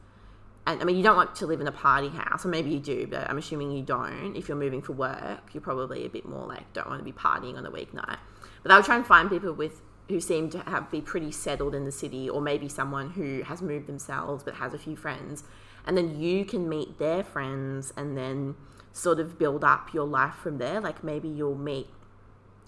and 0.67 0.83
I 0.83 0.85
mean, 0.85 0.97
you 0.97 1.03
don't 1.03 1.17
want 1.17 1.37
to 1.37 1.47
live 1.47 1.61
in 1.61 1.69
a 1.69 1.73
party 1.73 2.09
house, 2.09 2.45
or 2.45 2.49
maybe 2.49 2.71
you 2.71 2.81
do, 2.81 3.07
but 3.07 3.31
I'm 3.31 3.39
assuming 3.39 3.71
you 3.71 3.83
don't. 3.83 4.35
If 4.35 4.49
you're 4.49 4.57
moving 4.57 4.83
for 4.83 4.93
work, 4.93 5.53
you're 5.53 5.61
probably 5.61 6.05
a 6.05 6.09
bit 6.09 6.27
more 6.27 6.47
like 6.47 6.73
don't 6.73 6.89
want 6.89 7.01
to 7.01 7.05
be 7.05 7.13
partying 7.13 7.57
on 7.57 7.63
the 7.63 7.71
weeknight. 7.71 8.19
But 8.63 8.73
I 8.73 8.77
would 8.77 8.85
try 8.85 8.97
and 8.97 9.07
find 9.07 9.31
people 9.31 9.53
with 9.53 9.81
who 10.09 10.21
seem 10.21 10.51
to 10.51 10.59
have 10.61 10.91
be 10.91 11.01
pretty 11.01 11.33
settled 11.33 11.75
in 11.75 11.85
the 11.85 11.93
city, 11.93 12.29
or 12.29 12.41
maybe 12.41 12.69
someone 12.69 13.11
who 13.11 13.43
has 13.45 13.63
moved 13.63 13.87
themselves 13.87 14.43
but 14.43 14.55
has 14.55 14.75
a 14.75 14.79
few 14.79 14.97
friends, 14.97 15.45
and 15.87 15.97
then 15.97 16.21
you 16.21 16.45
can 16.45 16.69
meet 16.69 16.99
their 16.99 17.23
friends, 17.23 17.93
and 17.97 18.19
then 18.19 18.57
sort 18.93 19.21
of 19.21 19.39
build 19.39 19.63
up 19.63 19.95
your 19.95 20.07
life 20.07 20.35
from 20.35 20.59
there. 20.59 20.81
Like 20.81 21.05
maybe 21.05 21.29
you'll 21.29 21.55
meet, 21.55 21.89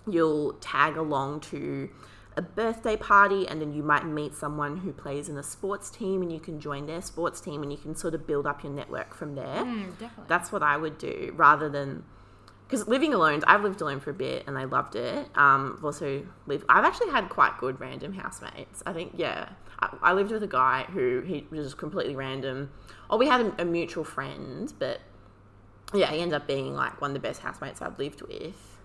you'll 0.07 0.53
tag 0.55 0.97
along 0.97 1.41
to 1.41 1.89
a 2.39 2.43
birthday 2.43 2.97
party 2.97 3.49
and 3.49 3.61
then 3.61 3.73
you 3.73 3.83
might 3.83 4.07
meet 4.07 4.33
someone 4.33 4.77
who 4.77 4.93
plays 4.93 5.29
in 5.29 5.37
a 5.37 5.43
sports 5.43 5.91
team 5.91 6.23
and 6.23 6.33
you 6.33 6.39
can 6.39 6.61
join 6.61 6.87
their 6.87 7.03
sports 7.03 7.41
team 7.41 7.65
and 7.65 7.73
you 7.73 7.77
can 7.77 7.97
sort 7.97 8.15
of 8.15 8.29
build 8.29 8.47
up 8.47 8.63
your 8.63 8.73
network 8.73 9.13
from 9.13 9.35
there. 9.35 9.65
Mm. 9.65 9.93
That's 10.29 10.53
what 10.53 10.63
I 10.63 10.77
would 10.77 10.99
do 10.99 11.35
rather 11.37 11.69
than 11.69 12.05
because 12.69 12.87
living 12.87 13.13
alone, 13.13 13.43
I've 13.47 13.65
lived 13.65 13.81
alone 13.81 13.99
for 13.99 14.11
a 14.11 14.15
bit 14.15 14.45
and 14.47 14.57
I 14.57 14.65
loved 14.65 14.95
it. 14.95 15.27
Um, 15.35 15.75
I've 15.79 15.85
also 15.85 16.25
lived. 16.47 16.65
I've 16.69 16.85
actually 16.85 17.11
had 17.11 17.29
quite 17.29 17.59
good 17.59 17.81
random 17.81 18.13
housemates. 18.13 18.83
I 18.87 18.93
think, 18.93 19.15
yeah, 19.17 19.49
I, 19.81 19.97
I 20.03 20.13
lived 20.13 20.31
with 20.31 20.43
a 20.43 20.49
guy 20.49 20.85
who 20.85 21.23
he 21.23 21.47
was 21.51 21.67
just 21.67 21.79
completely 21.79 22.15
random. 22.15 22.71
Oh, 23.11 23.17
we 23.17 23.27
had 23.27 23.41
a, 23.41 23.63
a, 23.63 23.65
mutual 23.65 24.05
friend, 24.05 24.73
but 24.79 25.01
yeah, 25.95 26.13
he 26.13 26.21
ended 26.21 26.35
up 26.35 26.47
being 26.47 26.75
like 26.75 27.01
one 27.01 27.11
of 27.11 27.15
the 27.15 27.21
best 27.21 27.41
housemates 27.41 27.81
I've 27.81 27.99
lived 27.99 28.23
with. 28.23 28.79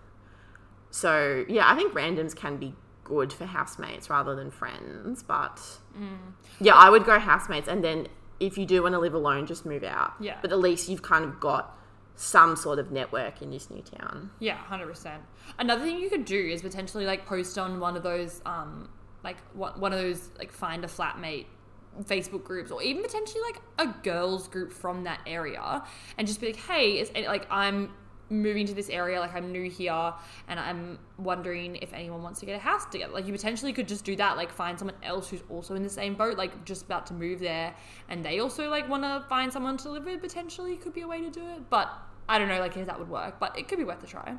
So 0.89 1.45
yeah, 1.49 1.69
I 1.69 1.75
think 1.75 1.93
randoms 1.93 2.33
can 2.33 2.57
be 2.57 2.73
good 3.03 3.33
for 3.33 3.45
housemates 3.45 4.09
rather 4.09 4.35
than 4.35 4.51
friends. 4.51 5.23
But 5.23 5.57
mm. 5.97 6.17
yeah, 6.59 6.75
I 6.75 6.89
would 6.89 7.05
go 7.05 7.19
housemates, 7.19 7.67
and 7.67 7.83
then 7.83 8.07
if 8.39 8.57
you 8.57 8.65
do 8.65 8.83
want 8.83 8.93
to 8.93 8.99
live 8.99 9.13
alone, 9.13 9.45
just 9.45 9.65
move 9.65 9.83
out. 9.83 10.13
Yeah. 10.19 10.37
But 10.41 10.51
at 10.51 10.59
least 10.59 10.89
you've 10.89 11.01
kind 11.01 11.25
of 11.25 11.39
got 11.39 11.77
some 12.15 12.55
sort 12.55 12.79
of 12.79 12.91
network 12.91 13.41
in 13.41 13.49
this 13.49 13.69
new 13.69 13.81
town. 13.81 14.31
Yeah, 14.39 14.57
hundred 14.57 14.87
percent. 14.87 15.23
Another 15.57 15.83
thing 15.83 15.99
you 15.99 16.09
could 16.09 16.25
do 16.25 16.37
is 16.37 16.61
potentially 16.61 17.05
like 17.05 17.25
post 17.25 17.57
on 17.57 17.79
one 17.79 17.95
of 17.95 18.03
those, 18.03 18.41
um, 18.45 18.89
like 19.23 19.37
one 19.53 19.93
of 19.93 19.99
those 19.99 20.29
like 20.37 20.51
find 20.51 20.83
a 20.83 20.87
flatmate 20.87 21.45
Facebook 22.01 22.43
groups 22.43 22.71
or 22.71 22.81
even 22.81 23.03
potentially 23.03 23.41
like 23.43 23.61
a 23.79 23.93
girls 24.03 24.47
group 24.47 24.71
from 24.71 25.03
that 25.03 25.21
area 25.27 25.83
and 26.17 26.27
just 26.27 26.41
be 26.41 26.47
like, 26.47 26.55
hey, 26.55 26.93
it's 26.93 27.11
like 27.27 27.47
I'm 27.49 27.91
moving 28.29 28.65
to 28.65 28.73
this 28.73 28.89
area 28.89 29.19
like 29.19 29.33
i'm 29.35 29.51
new 29.51 29.69
here 29.69 30.13
and 30.47 30.59
i'm 30.59 30.97
wondering 31.17 31.75
if 31.77 31.93
anyone 31.93 32.21
wants 32.23 32.39
to 32.39 32.45
get 32.45 32.55
a 32.55 32.59
house 32.59 32.85
together. 32.85 33.13
Like 33.13 33.25
you 33.25 33.33
potentially 33.33 33.73
could 33.73 33.87
just 33.87 34.05
do 34.05 34.15
that 34.15 34.37
like 34.37 34.51
find 34.51 34.77
someone 34.77 34.95
else 35.03 35.29
who's 35.29 35.43
also 35.49 35.75
in 35.75 35.83
the 35.83 35.89
same 35.89 36.15
boat 36.15 36.37
like 36.37 36.65
just 36.65 36.85
about 36.85 37.05
to 37.07 37.13
move 37.13 37.39
there 37.39 37.75
and 38.09 38.23
they 38.23 38.39
also 38.39 38.69
like 38.69 38.87
want 38.89 39.03
to 39.03 39.25
find 39.29 39.51
someone 39.51 39.77
to 39.77 39.89
live 39.89 40.05
with 40.05 40.21
potentially 40.21 40.75
could 40.75 40.93
be 40.93 41.01
a 41.01 41.07
way 41.07 41.21
to 41.21 41.29
do 41.29 41.41
it 41.41 41.69
but 41.69 41.91
i 42.29 42.37
don't 42.37 42.47
know 42.47 42.59
like 42.59 42.75
if 42.77 42.85
that 42.85 42.97
would 42.97 43.09
work 43.09 43.39
but 43.39 43.57
it 43.57 43.67
could 43.67 43.77
be 43.77 43.83
worth 43.83 44.03
a 44.03 44.07
try. 44.07 44.35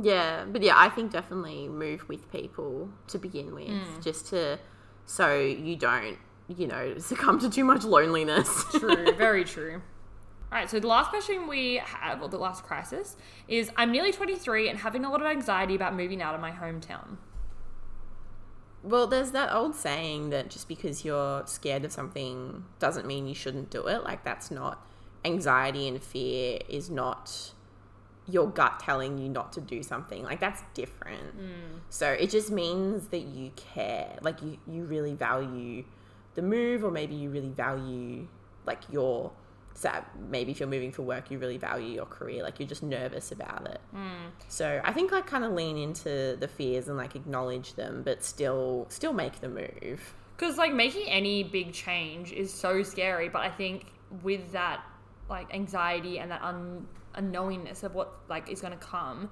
Yeah 0.00 0.44
but 0.46 0.62
yeah 0.62 0.74
i 0.76 0.88
think 0.88 1.12
definitely 1.12 1.68
move 1.68 2.08
with 2.08 2.30
people 2.30 2.88
to 3.08 3.18
begin 3.18 3.54
with 3.54 3.68
mm. 3.68 4.02
just 4.02 4.28
to 4.28 4.58
so 5.04 5.38
you 5.38 5.76
don't 5.76 6.18
you 6.48 6.66
know 6.66 6.98
succumb 6.98 7.38
to 7.40 7.50
too 7.50 7.64
much 7.64 7.84
loneliness. 7.84 8.64
True 8.72 9.12
very 9.12 9.44
true 9.44 9.82
all 10.52 10.58
right, 10.58 10.68
so 10.68 10.78
the 10.78 10.86
last 10.86 11.08
question 11.08 11.48
we 11.48 11.76
have, 11.76 12.20
or 12.20 12.28
the 12.28 12.36
last 12.36 12.62
crisis, 12.62 13.16
is 13.48 13.70
I'm 13.74 13.90
nearly 13.90 14.12
23 14.12 14.68
and 14.68 14.78
having 14.78 15.02
a 15.02 15.10
lot 15.10 15.22
of 15.22 15.26
anxiety 15.26 15.74
about 15.74 15.96
moving 15.96 16.20
out 16.20 16.34
of 16.34 16.42
my 16.42 16.50
hometown. 16.50 17.16
Well, 18.82 19.06
there's 19.06 19.30
that 19.30 19.50
old 19.50 19.74
saying 19.74 20.28
that 20.28 20.50
just 20.50 20.68
because 20.68 21.06
you're 21.06 21.46
scared 21.46 21.86
of 21.86 21.92
something 21.92 22.66
doesn't 22.78 23.06
mean 23.06 23.26
you 23.26 23.34
shouldn't 23.34 23.70
do 23.70 23.86
it. 23.86 24.04
Like, 24.04 24.24
that's 24.24 24.50
not 24.50 24.86
anxiety 25.24 25.88
and 25.88 26.02
fear, 26.02 26.58
is 26.68 26.90
not 26.90 27.52
your 28.28 28.46
gut 28.46 28.78
telling 28.78 29.16
you 29.16 29.30
not 29.30 29.54
to 29.54 29.60
do 29.62 29.82
something. 29.82 30.22
Like, 30.22 30.40
that's 30.40 30.62
different. 30.74 31.34
Mm. 31.34 31.80
So 31.88 32.10
it 32.10 32.28
just 32.28 32.50
means 32.50 33.08
that 33.08 33.22
you 33.22 33.52
care. 33.56 34.18
Like, 34.20 34.42
you, 34.42 34.58
you 34.66 34.84
really 34.84 35.14
value 35.14 35.84
the 36.34 36.42
move, 36.42 36.84
or 36.84 36.90
maybe 36.90 37.14
you 37.14 37.30
really 37.30 37.48
value, 37.48 38.28
like, 38.66 38.82
your 38.90 39.32
so 39.74 39.90
maybe 40.30 40.52
if 40.52 40.60
you're 40.60 40.68
moving 40.68 40.92
for 40.92 41.02
work, 41.02 41.30
you 41.30 41.38
really 41.38 41.56
value 41.56 41.88
your 41.88 42.06
career, 42.06 42.42
like 42.42 42.60
you're 42.60 42.68
just 42.68 42.82
nervous 42.82 43.32
about 43.32 43.66
it. 43.66 43.80
Mm. 43.94 44.30
So 44.48 44.80
I 44.84 44.92
think 44.92 45.12
like 45.12 45.26
kind 45.26 45.44
of 45.44 45.52
lean 45.52 45.78
into 45.78 46.36
the 46.38 46.48
fears 46.48 46.88
and 46.88 46.96
like 46.96 47.16
acknowledge 47.16 47.74
them, 47.74 48.02
but 48.02 48.22
still 48.22 48.86
still 48.90 49.12
make 49.12 49.40
the 49.40 49.48
move. 49.48 50.14
Because 50.36 50.58
like 50.58 50.74
making 50.74 51.08
any 51.08 51.42
big 51.42 51.72
change 51.72 52.32
is 52.32 52.52
so 52.52 52.82
scary, 52.82 53.28
but 53.28 53.42
I 53.42 53.50
think 53.50 53.86
with 54.22 54.52
that 54.52 54.82
like 55.30 55.52
anxiety 55.54 56.18
and 56.18 56.30
that 56.30 56.42
un- 56.42 56.86
unknowingness 57.16 57.82
of 57.82 57.94
what 57.94 58.12
like 58.28 58.50
is 58.50 58.60
going 58.60 58.72
to 58.72 58.84
come, 58.84 59.30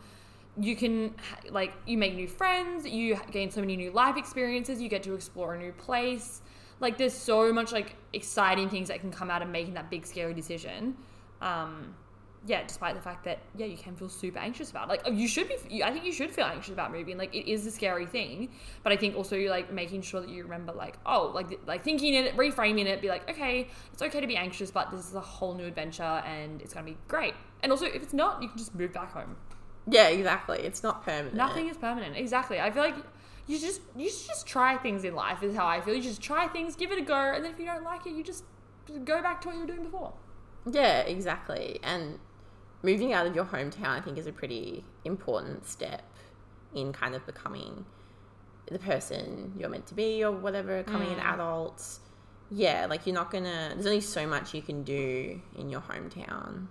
you 0.58 0.74
can 0.74 1.14
like 1.50 1.72
you 1.86 1.98
make 1.98 2.14
new 2.14 2.28
friends, 2.28 2.86
you 2.86 3.18
gain 3.30 3.50
so 3.50 3.60
many 3.60 3.76
new 3.76 3.90
life 3.90 4.16
experiences, 4.16 4.80
you 4.80 4.88
get 4.88 5.02
to 5.02 5.14
explore 5.14 5.54
a 5.54 5.58
new 5.58 5.72
place 5.72 6.40
like 6.80 6.98
there's 6.98 7.14
so 7.14 7.52
much 7.52 7.72
like 7.72 7.96
exciting 8.12 8.68
things 8.68 8.88
that 8.88 9.00
can 9.00 9.12
come 9.12 9.30
out 9.30 9.42
of 9.42 9.48
making 9.48 9.74
that 9.74 9.90
big 9.90 10.06
scary 10.06 10.34
decision. 10.34 10.96
Um 11.40 11.94
yeah 12.46 12.62
despite 12.66 12.94
the 12.94 13.00
fact 13.02 13.22
that 13.24 13.38
yeah 13.54 13.66
you 13.66 13.76
can 13.76 13.94
feel 13.94 14.08
super 14.08 14.38
anxious 14.38 14.70
about 14.70 14.84
it. 14.84 15.04
like 15.04 15.14
you 15.14 15.28
should 15.28 15.46
be 15.46 15.84
i 15.84 15.92
think 15.92 16.06
you 16.06 16.12
should 16.12 16.30
feel 16.30 16.46
anxious 16.46 16.72
about 16.72 16.90
moving. 16.90 17.18
Like 17.18 17.34
it 17.34 17.50
is 17.50 17.66
a 17.66 17.70
scary 17.70 18.06
thing. 18.06 18.50
But 18.82 18.92
i 18.92 18.96
think 18.96 19.14
also 19.14 19.36
you 19.36 19.50
like 19.50 19.70
making 19.72 20.02
sure 20.02 20.20
that 20.22 20.30
you 20.30 20.42
remember 20.42 20.72
like 20.72 20.98
oh 21.04 21.32
like 21.34 21.60
like 21.66 21.84
thinking 21.84 22.14
it 22.14 22.34
reframing 22.36 22.86
it 22.86 23.02
be 23.02 23.08
like 23.08 23.28
okay 23.28 23.68
it's 23.92 24.00
okay 24.00 24.20
to 24.20 24.26
be 24.26 24.36
anxious 24.36 24.70
but 24.70 24.90
this 24.90 25.06
is 25.06 25.14
a 25.14 25.20
whole 25.20 25.54
new 25.54 25.66
adventure 25.66 26.02
and 26.02 26.62
it's 26.62 26.72
gonna 26.72 26.86
be 26.86 26.96
great. 27.08 27.34
And 27.62 27.70
also 27.70 27.84
if 27.84 28.02
it's 28.02 28.14
not 28.14 28.42
you 28.42 28.48
can 28.48 28.56
just 28.56 28.74
move 28.74 28.92
back 28.92 29.12
home. 29.12 29.36
Yeah 29.86 30.08
exactly. 30.08 30.60
It's 30.60 30.82
not 30.82 31.04
permanent. 31.04 31.34
Nothing 31.34 31.68
is 31.68 31.76
permanent. 31.76 32.16
Exactly. 32.16 32.58
I 32.58 32.70
feel 32.70 32.82
like 32.82 32.96
you 33.50 33.58
just 33.58 33.80
you 33.96 34.08
should 34.08 34.28
just 34.28 34.46
try 34.46 34.76
things 34.76 35.02
in 35.02 35.14
life 35.14 35.42
is 35.42 35.56
how 35.56 35.66
I 35.66 35.80
feel. 35.80 35.94
You 35.94 36.02
just 36.02 36.22
try 36.22 36.46
things, 36.46 36.76
give 36.76 36.92
it 36.92 36.98
a 36.98 37.02
go, 37.02 37.14
and 37.14 37.44
then 37.44 37.52
if 37.52 37.58
you 37.58 37.66
don't 37.66 37.82
like 37.82 38.06
it, 38.06 38.12
you 38.12 38.22
just 38.22 38.44
go 39.04 39.20
back 39.20 39.40
to 39.42 39.48
what 39.48 39.54
you 39.54 39.62
were 39.62 39.66
doing 39.66 39.82
before. 39.82 40.12
Yeah, 40.70 41.00
exactly. 41.00 41.80
And 41.82 42.20
moving 42.84 43.12
out 43.12 43.26
of 43.26 43.34
your 43.34 43.44
hometown, 43.44 43.88
I 43.88 44.00
think, 44.00 44.18
is 44.18 44.28
a 44.28 44.32
pretty 44.32 44.84
important 45.04 45.66
step 45.66 46.02
in 46.74 46.92
kind 46.92 47.16
of 47.16 47.26
becoming 47.26 47.84
the 48.70 48.78
person 48.78 49.52
you're 49.58 49.68
meant 49.68 49.86
to 49.88 49.94
be 49.94 50.22
or 50.22 50.30
whatever, 50.30 50.84
becoming 50.84 51.08
mm. 51.08 51.14
an 51.14 51.20
adult. 51.20 51.98
Yeah, 52.52 52.86
like 52.88 53.04
you're 53.04 53.16
not 53.16 53.32
gonna. 53.32 53.72
There's 53.74 53.86
only 53.86 54.00
so 54.00 54.28
much 54.28 54.54
you 54.54 54.62
can 54.62 54.84
do 54.84 55.40
in 55.58 55.70
your 55.70 55.80
hometown. 55.80 56.68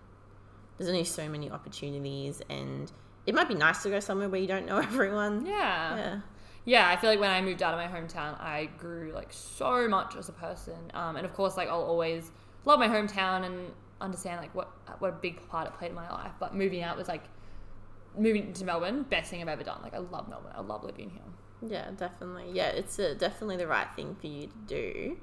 there's 0.78 0.90
only 0.90 1.04
so 1.04 1.28
many 1.28 1.52
opportunities, 1.52 2.42
and 2.50 2.90
it 3.26 3.36
might 3.36 3.50
be 3.50 3.56
nice 3.56 3.84
to 3.84 3.90
go 3.90 4.00
somewhere 4.00 4.30
where 4.30 4.40
you 4.40 4.48
don't 4.48 4.66
know 4.66 4.78
everyone. 4.90 5.46
Yeah. 5.46 5.98
Yeah. 5.98 6.20
Yeah, 6.66 6.90
I 6.90 6.98
feel 6.98 7.10
like 7.10 7.20
when 7.20 7.32
I 7.32 7.42
moved 7.42 7.64
out 7.64 7.74
of 7.74 7.80
my 7.80 8.00
hometown, 8.00 8.40
I 8.40 8.70
grew 8.78 9.12
like 9.14 9.32
so 9.32 9.88
much 9.88 10.16
as 10.16 10.30
a 10.30 10.34
person. 10.34 10.92
Um, 10.94 11.16
and 11.16 11.26
of 11.26 11.34
course, 11.34 11.58
like 11.58 11.70
I'll 11.70 11.82
always 11.82 12.32
love 12.66 12.80
my 12.80 12.88
hometown 12.88 13.46
and 13.46 13.72
understand 14.02 14.40
like 14.40 14.54
what 14.56 14.72
what 15.00 15.10
a 15.10 15.14
big 15.14 15.48
part 15.50 15.68
it 15.68 15.74
played 15.78 15.90
in 15.90 15.96
my 15.96 16.10
life. 16.10 16.32
But 16.40 16.56
moving 16.56 16.84
out 16.84 16.98
was 16.98 17.08
like 17.08 17.24
moving 18.18 18.54
to 18.54 18.66
Melbourne, 18.66 19.04
best 19.04 19.32
thing 19.32 19.42
I've 19.42 19.48
ever 19.48 19.64
done. 19.64 19.80
Like 19.82 19.94
I 19.94 20.00
love 20.00 20.28
Melbourne. 20.30 20.54
I 20.56 20.62
love 20.62 20.84
living 20.84 21.10
here. 21.10 21.70
Yeah, 21.70 21.92
definitely. 21.98 22.52
Yeah, 22.54 22.70
it's 22.70 23.00
a, 23.00 23.16
definitely 23.16 23.58
the 23.58 23.68
right 23.68 23.88
thing 23.96 24.16
for 24.20 24.28
you 24.28 24.48
to 24.48 24.58
do. 24.68 25.18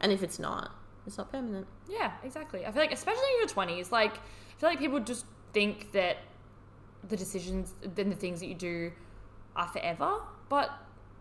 And 0.00 0.10
if 0.10 0.22
it's 0.22 0.38
not, 0.38 0.72
it's 1.06 1.18
not 1.18 1.30
permanent. 1.30 1.66
Yeah, 1.88 2.12
exactly. 2.24 2.64
I 2.64 2.72
feel 2.72 2.82
like 2.82 2.92
especially 2.92 3.28
in 3.34 3.38
your 3.38 3.48
twenties, 3.48 3.92
like 3.92 4.16
I 4.16 4.60
feel 4.60 4.68
like 4.68 4.78
people 4.78 5.00
just 5.00 5.26
think 5.52 5.92
that 5.92 6.18
the 7.08 7.16
decisions 7.16 7.74
then 7.82 8.08
the 8.08 8.16
things 8.16 8.40
that 8.40 8.46
you 8.46 8.54
do 8.54 8.92
are 9.56 9.68
forever. 9.68 10.20
But 10.52 10.70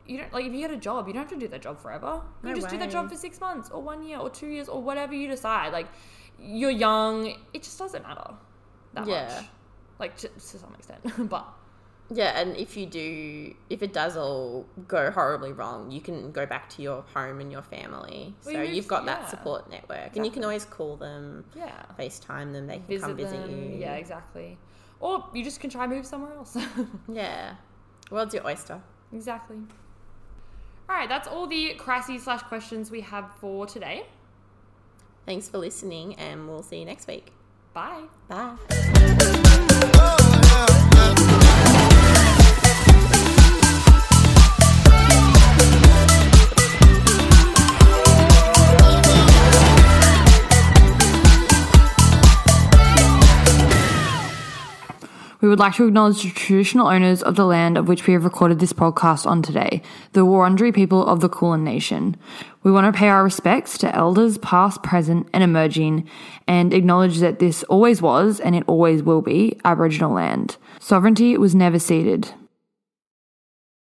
you 0.05 0.17
don't 0.17 0.33
like 0.33 0.43
if 0.43 0.51
you 0.51 0.59
get 0.59 0.71
a 0.71 0.75
job, 0.75 1.07
you 1.07 1.13
don't 1.13 1.21
have 1.21 1.31
to 1.31 1.39
do 1.39 1.47
that 1.47 1.61
job 1.61 1.79
forever. 1.79 2.21
You 2.43 2.49
No 2.49 2.55
just 2.55 2.67
do 2.67 2.77
that 2.79 2.91
job 2.91 3.09
for 3.09 3.15
six 3.15 3.39
months 3.39 3.69
or 3.69 3.81
one 3.81 4.03
year 4.03 4.17
or 4.17 4.29
two 4.29 4.47
years 4.47 4.67
or 4.67 4.83
whatever 4.83 5.13
you 5.15 5.29
decide. 5.29 5.71
Like 5.71 5.87
you're 6.37 6.69
young, 6.69 7.27
it 7.53 7.63
just 7.63 7.79
doesn't 7.79 8.03
matter 8.03 8.31
that 8.93 9.07
Yeah. 9.07 9.33
much. 9.33 9.45
Like 9.99 10.17
to, 10.17 10.27
to 10.27 10.41
some 10.41 10.75
extent, 10.75 11.29
but 11.29 11.47
Yeah, 12.13 12.37
and 12.41 12.57
if 12.57 12.75
you 12.75 12.85
do, 12.85 13.55
if 13.69 13.81
it 13.81 13.93
does 13.93 14.17
all 14.17 14.65
go 14.89 15.09
horribly 15.11 15.53
wrong, 15.53 15.91
you 15.91 16.01
can 16.01 16.33
go 16.33 16.45
back 16.45 16.67
to 16.71 16.81
your 16.81 17.05
home 17.13 17.39
and 17.39 17.49
your 17.53 17.61
family. 17.61 18.35
Well, 18.43 18.55
so 18.55 18.61
you 18.63 18.73
you've 18.73 18.89
got 18.89 19.05
yeah. 19.05 19.13
that 19.13 19.29
support 19.29 19.71
network, 19.71 20.17
and 20.17 20.25
you 20.25 20.31
can 20.33 20.43
always 20.43 20.65
call 20.65 20.97
them, 20.97 21.45
yeah, 21.55 21.83
FaceTime 21.97 22.51
them, 22.51 22.67
they 22.67 22.79
can 22.79 22.87
visit 22.87 23.05
come 23.05 23.15
visit 23.15 23.41
them. 23.43 23.49
you. 23.49 23.79
Yeah, 23.79 23.93
exactly. 23.93 24.57
Or 24.99 25.29
you 25.33 25.41
just 25.41 25.61
can 25.61 25.69
try 25.69 25.87
move 25.87 26.05
somewhere 26.05 26.33
else. 26.33 26.57
yeah. 27.07 27.55
World's 28.11 28.33
your 28.33 28.45
oyster. 28.45 28.81
Exactly. 29.13 29.57
All 30.89 30.95
right, 30.95 31.07
that's 31.07 31.27
all 31.27 31.47
the 31.47 31.75
crises 31.75 32.23
slash 32.23 32.41
questions 32.43 32.91
we 32.91 33.01
have 33.01 33.31
for 33.39 33.65
today. 33.65 34.05
Thanks 35.25 35.47
for 35.47 35.57
listening, 35.57 36.15
and 36.15 36.47
we'll 36.49 36.63
see 36.63 36.79
you 36.79 36.85
next 36.85 37.07
week. 37.07 37.31
Bye. 37.73 38.03
Bye. 38.27 38.57
Would 55.51 55.59
like 55.59 55.75
to 55.75 55.85
acknowledge 55.85 56.23
the 56.23 56.29
traditional 56.29 56.87
owners 56.87 57.21
of 57.21 57.35
the 57.35 57.45
land 57.45 57.77
of 57.77 57.87
which 57.87 58.07
we 58.07 58.13
have 58.13 58.23
recorded 58.23 58.59
this 58.59 58.71
podcast 58.71 59.25
on 59.25 59.41
today, 59.41 59.81
the 60.13 60.25
Wurundjeri 60.25 60.73
people 60.73 61.05
of 61.05 61.19
the 61.19 61.27
Kulin 61.27 61.63
Nation. 61.63 62.15
We 62.63 62.71
want 62.71 62.91
to 62.91 62.97
pay 62.97 63.09
our 63.09 63.23
respects 63.23 63.77
to 63.79 63.93
elders 63.93 64.37
past, 64.37 64.81
present, 64.81 65.27
and 65.33 65.43
emerging, 65.43 66.09
and 66.47 66.73
acknowledge 66.73 67.19
that 67.19 67.39
this 67.39 67.63
always 67.63 68.01
was 68.01 68.39
and 68.39 68.55
it 68.55 68.63
always 68.65 69.03
will 69.03 69.21
be 69.21 69.59
Aboriginal 69.65 70.13
land. 70.13 70.55
Sovereignty 70.79 71.37
was 71.37 71.53
never 71.53 71.79
ceded. 71.79 72.33